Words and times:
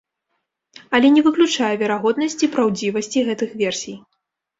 Але 0.97 1.07
не 1.17 1.21
выключае 1.27 1.69
верагоднасці 1.81 2.49
праўдзівасці 2.55 3.25
гэтых 3.29 3.49
версій. 3.61 3.95